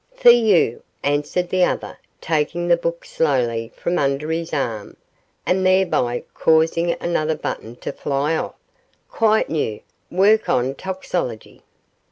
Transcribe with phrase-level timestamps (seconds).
[0.15, 4.97] 'For you,' answered the other, taking the book slowly from under his arm,
[5.45, 8.55] and thereby causing another button to fly off,
[9.09, 9.79] 'quite new,
[10.09, 11.61] work on toxicology.